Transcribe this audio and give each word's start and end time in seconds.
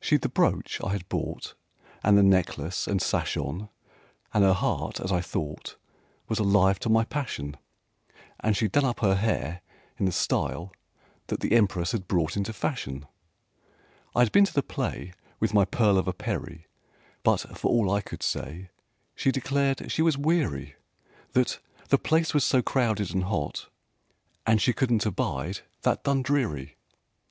She'd 0.00 0.22
the 0.22 0.30
brooch 0.30 0.80
I 0.82 0.92
had 0.92 1.06
bought 1.10 1.52
And 2.02 2.16
the 2.16 2.22
necklace 2.22 2.86
and 2.86 3.02
sash 3.02 3.36
on, 3.36 3.68
And 4.32 4.42
her 4.42 4.54
heart, 4.54 5.00
as 5.00 5.12
I 5.12 5.20
thought, 5.20 5.76
Was 6.28 6.38
alive 6.38 6.78
to 6.78 6.88
my 6.88 7.04
passion; 7.04 7.58
And 8.40 8.56
she'd 8.56 8.72
done 8.72 8.86
up 8.86 9.00
her 9.00 9.16
hair 9.16 9.60
in 9.98 10.06
the 10.06 10.12
style 10.12 10.72
that 11.26 11.40
the 11.40 11.52
Empress 11.52 11.92
had 11.92 12.08
brought 12.08 12.38
into 12.38 12.54
fashion. 12.54 13.04
I 14.14 14.20
had 14.20 14.32
been 14.32 14.46
to 14.46 14.54
the 14.54 14.62
play 14.62 15.12
With 15.40 15.52
my 15.52 15.66
pearl 15.66 15.98
of 15.98 16.08
a 16.08 16.14
Peri 16.14 16.66
But, 17.22 17.40
for 17.58 17.68
all 17.70 17.90
I 17.90 18.00
could 18.00 18.22
say, 18.22 18.70
She 19.14 19.30
declared 19.30 19.92
she 19.92 20.00
was 20.00 20.16
weary, 20.16 20.76
That 21.32 21.60
"the 21.90 21.98
place 21.98 22.32
was 22.32 22.44
so 22.44 22.62
crowded 22.62 23.12
and 23.12 23.24
hot, 23.24 23.68
and 24.46 24.58
she 24.58 24.72
couldn't 24.72 25.04
abide 25.04 25.60
that 25.82 26.02
Dundreary." 26.02 26.78